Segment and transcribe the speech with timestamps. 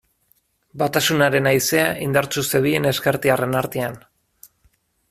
[0.81, 4.05] Batasunaren haizea indartsu zebilen ezkertiarren artean.